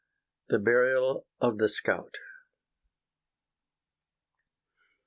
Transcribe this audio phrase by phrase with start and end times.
[0.49, 2.15] THE BURIAL OF THE SCOUT.